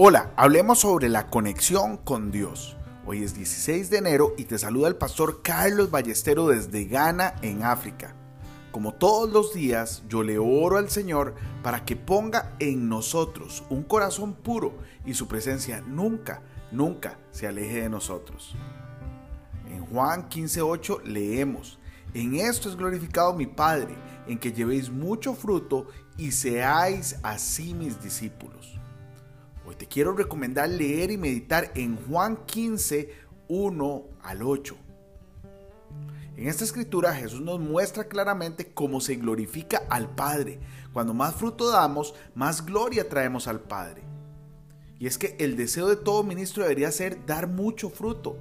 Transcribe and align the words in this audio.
Hola, 0.00 0.32
hablemos 0.36 0.78
sobre 0.78 1.08
la 1.08 1.26
conexión 1.26 1.96
con 1.96 2.30
Dios. 2.30 2.76
Hoy 3.04 3.24
es 3.24 3.34
16 3.34 3.90
de 3.90 3.98
enero 3.98 4.32
y 4.38 4.44
te 4.44 4.56
saluda 4.56 4.86
el 4.86 4.94
pastor 4.94 5.42
Carlos 5.42 5.90
Ballestero 5.90 6.46
desde 6.46 6.84
Ghana, 6.84 7.34
en 7.42 7.64
África. 7.64 8.14
Como 8.70 8.94
todos 8.94 9.28
los 9.28 9.52
días, 9.52 10.04
yo 10.08 10.22
le 10.22 10.38
oro 10.38 10.76
al 10.76 10.88
Señor 10.88 11.34
para 11.64 11.84
que 11.84 11.96
ponga 11.96 12.54
en 12.60 12.88
nosotros 12.88 13.64
un 13.70 13.82
corazón 13.82 14.34
puro 14.34 14.78
y 15.04 15.14
su 15.14 15.26
presencia 15.26 15.80
nunca, 15.80 16.42
nunca 16.70 17.18
se 17.32 17.48
aleje 17.48 17.80
de 17.80 17.88
nosotros. 17.88 18.54
En 19.66 19.84
Juan 19.84 20.28
15:8 20.28 21.02
leemos, 21.06 21.80
en 22.14 22.36
esto 22.36 22.68
es 22.68 22.76
glorificado 22.76 23.34
mi 23.34 23.48
Padre, 23.48 23.96
en 24.28 24.38
que 24.38 24.52
llevéis 24.52 24.90
mucho 24.90 25.34
fruto 25.34 25.88
y 26.16 26.30
seáis 26.30 27.16
así 27.24 27.74
mis 27.74 28.00
discípulos. 28.00 28.78
Hoy 29.68 29.74
te 29.74 29.86
quiero 29.86 30.14
recomendar 30.14 30.66
leer 30.66 31.10
y 31.10 31.18
meditar 31.18 31.72
en 31.74 31.96
Juan 32.06 32.46
15, 32.46 33.12
1 33.48 34.02
al 34.22 34.42
8. 34.42 34.74
En 36.38 36.48
esta 36.48 36.64
escritura 36.64 37.12
Jesús 37.12 37.42
nos 37.42 37.60
muestra 37.60 38.04
claramente 38.04 38.72
cómo 38.72 39.02
se 39.02 39.16
glorifica 39.16 39.82
al 39.90 40.08
Padre. 40.08 40.58
Cuando 40.94 41.12
más 41.12 41.34
fruto 41.34 41.70
damos, 41.70 42.14
más 42.34 42.64
gloria 42.64 43.10
traemos 43.10 43.46
al 43.46 43.60
Padre. 43.60 44.04
Y 44.98 45.06
es 45.06 45.18
que 45.18 45.36
el 45.38 45.54
deseo 45.54 45.86
de 45.86 45.96
todo 45.96 46.22
ministro 46.22 46.62
debería 46.62 46.90
ser 46.90 47.26
dar 47.26 47.46
mucho 47.46 47.90
fruto. 47.90 48.38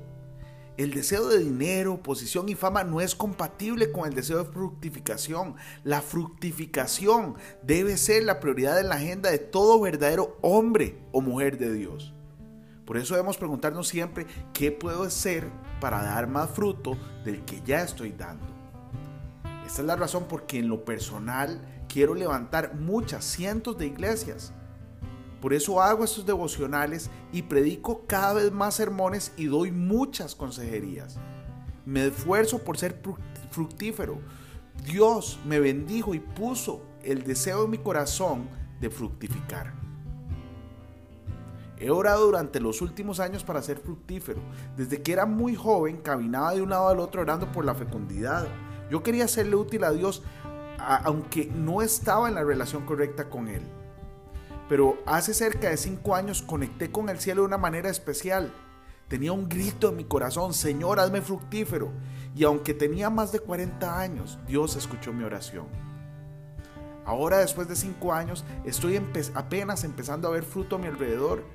El 0.78 0.94
deseo 0.94 1.28
de 1.28 1.40
dinero, 1.40 2.04
posición 2.04 2.50
y 2.50 2.56
fama 2.56 2.84
no 2.84 3.02
es 3.02 3.16
compatible 3.16 3.92
con 3.92 4.08
el 4.08 4.14
deseo 4.14 4.44
de 4.44 4.52
fructificación. 4.52 5.56
La 5.84 6.04
fructificación 6.04 7.36
debe 7.64 7.98
ser 7.98 8.24
la 8.24 8.40
prioridad 8.40 8.80
en 8.80 8.90
la 8.90 8.96
agenda 8.96 9.32
de 9.32 9.40
todo 9.40 9.82
verdadero 9.82 10.38
hombre 10.42 11.00
o 11.12 11.22
mujer 11.22 11.58
de 11.58 11.74
Dios. 11.74 12.14
Por 12.86 12.98
eso 12.98 13.16
debemos 13.16 13.38
preguntarnos 13.38 13.88
siempre 13.88 14.28
qué 14.54 14.72
puedo 14.72 15.02
hacer 15.04 15.50
para 15.82 16.04
dar 16.04 16.28
más 16.28 16.52
fruto 16.52 16.96
del 17.26 17.44
que 17.44 17.60
ya 17.66 17.82
estoy 17.82 18.12
dando. 18.12 18.46
Esta 19.66 19.82
es 19.82 19.88
la 19.88 19.96
razón 19.96 20.26
por 20.26 20.46
que 20.46 20.60
en 20.60 20.70
lo 20.70 20.86
personal 20.86 21.60
quiero 21.90 22.14
levantar 22.14 22.76
muchas 22.76 23.26
cientos 23.26 23.80
de 23.80 23.88
iglesias 23.88 24.54
por 25.42 25.54
eso 25.54 25.82
hago 25.82 26.04
estos 26.04 26.26
devocionales 26.26 27.12
y 27.32 27.44
predico 27.44 28.04
cada 28.08 28.34
vez 28.34 28.52
más 28.52 28.76
sermones 28.76 29.32
y 29.38 29.46
doy 29.46 29.72
muchas 29.72 30.34
consejerías. 30.34 31.18
Me 31.86 32.08
esfuerzo 32.08 32.60
por 32.60 32.78
ser 32.78 33.00
fructífero. 33.52 34.20
Dios 34.84 35.40
me 35.46 35.60
bendijo 35.60 36.16
y 36.16 36.20
puso 36.20 36.82
el 37.04 37.24
deseo 37.24 37.66
en 37.66 37.72
mi 37.72 37.78
corazón 37.78 38.50
de 38.80 38.90
fructificar. 38.90 39.74
He 41.80 41.92
orado 41.92 42.26
durante 42.26 42.60
los 42.60 42.82
últimos 42.82 43.20
años 43.20 43.44
para 43.44 43.62
ser 43.62 43.78
fructífero. 43.78 44.42
Desde 44.76 45.04
que 45.04 45.14
era 45.14 45.28
muy 45.28 45.56
joven 45.56 45.98
caminaba 45.98 46.56
de 46.56 46.64
un 46.64 46.72
lado 46.72 46.88
al 46.88 47.00
otro 47.00 47.22
orando 47.22 47.52
por 47.52 47.64
la 47.64 47.76
fecundidad. 47.76 48.48
Yo 48.90 49.04
quería 49.04 49.28
serle 49.28 49.56
útil 49.56 49.84
a 49.84 49.92
Dios 49.92 50.24
aunque 50.80 51.46
no 51.46 51.82
estaba 51.82 52.28
en 52.28 52.36
la 52.36 52.44
relación 52.44 52.86
correcta 52.86 53.30
con 53.30 53.48
Él 53.48 53.62
pero 54.70 55.02
hace 55.06 55.34
cerca 55.34 55.70
de 55.70 55.78
cinco 55.78 56.16
años 56.16 56.42
conecté 56.42 56.92
con 56.92 57.10
el 57.10 57.20
cielo 57.20 57.42
de 57.42 57.48
una 57.48 57.58
manera 57.58 57.90
especial. 57.90 58.54
Tenía 59.08 59.32
un 59.32 59.48
grito 59.48 59.90
en 59.90 59.96
mi 59.96 60.04
corazón, 60.04 60.54
Señor, 60.54 61.00
hazme 61.00 61.22
fructífero. 61.22 61.92
Y 62.36 62.44
aunque 62.44 62.74
tenía 62.74 63.10
más 63.10 63.32
de 63.32 63.40
40 63.40 64.00
años, 64.00 64.38
Dios 64.46 64.76
escuchó 64.76 65.14
mi 65.14 65.24
oración. 65.24 65.68
Ahora, 67.06 67.38
después 67.38 67.70
de 67.70 67.78
cinco 67.78 68.14
años, 68.14 68.44
estoy 68.66 69.02
apenas 69.34 69.86
empezando 69.86 70.28
a 70.28 70.32
ver 70.32 70.44
fruto 70.44 70.76
a 70.76 70.80
mi 70.80 70.88
alrededor. 70.88 71.46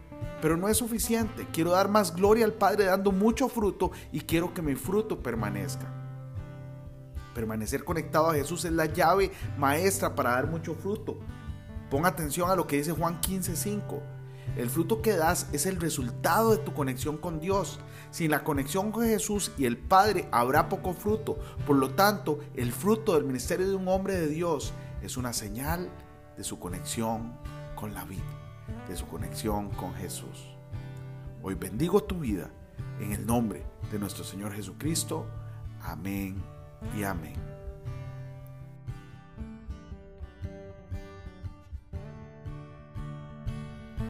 Pero 0.41 0.57
no 0.57 0.69
es 0.69 0.79
suficiente. 0.79 1.47
Quiero 1.53 1.73
dar 1.73 1.89
más 1.89 2.15
gloria 2.15 2.47
al 2.47 2.55
Padre 2.55 2.87
dando 2.87 3.13
mucho 3.13 3.49
fruto 3.49 3.93
y 4.13 4.21
quiero 4.23 4.55
que 4.55 4.63
mi 4.63 4.75
fruto 4.75 5.23
permanezca. 5.23 5.87
Permanecer 7.35 7.85
conectado 7.85 8.31
a 8.31 8.35
Jesús 8.35 8.65
es 8.65 8.73
la 8.73 8.87
llave 8.87 9.31
maestra 9.59 10.15
para 10.15 10.31
dar 10.31 10.47
mucho 10.47 10.75
fruto. 10.75 11.19
Pon 11.93 12.07
atención 12.07 12.51
a 12.51 12.57
lo 12.57 12.67
que 12.67 12.79
dice 12.79 12.93
Juan 12.93 13.21
15:5. 13.21 14.01
El 14.57 14.71
fruto 14.71 15.03
que 15.03 15.13
das 15.13 15.47
es 15.53 15.67
el 15.67 15.79
resultado 15.79 16.53
de 16.53 16.57
tu 16.57 16.73
conexión 16.73 17.19
con 17.19 17.39
Dios. 17.39 17.81
Sin 18.11 18.31
la 18.31 18.45
conexión 18.45 18.93
con 18.93 19.05
Jesús 19.05 19.53
y 19.59 19.67
el 19.67 19.77
Padre 19.77 20.27
habrá 20.33 20.71
poco 20.71 20.95
fruto. 20.95 21.39
Por 21.67 21.77
lo 21.77 21.91
tanto, 21.91 22.39
el 22.55 22.73
fruto 22.73 23.13
del 23.13 23.25
ministerio 23.25 23.69
de 23.69 23.75
un 23.75 23.89
hombre 23.89 24.15
de 24.15 24.29
Dios 24.29 24.73
es 25.03 25.19
una 25.19 25.35
señal 25.35 25.91
de 26.35 26.45
su 26.45 26.59
conexión 26.59 27.37
con 27.75 27.93
la 27.93 28.07
vida, 28.07 28.23
de 28.89 28.97
su 28.97 29.07
conexión 29.07 29.69
con 29.69 29.93
Jesús. 29.93 30.49
Hoy 31.43 31.57
bendigo 31.57 32.05
tu 32.05 32.21
vida 32.21 32.49
en 33.01 33.13
el 33.13 33.27
nombre 33.27 33.67
de 33.91 33.99
nuestro 33.99 34.25
Señor 34.25 34.55
Jesucristo. 34.55 35.27
Amén 35.83 36.43
y 36.97 37.03
amén. 37.03 37.62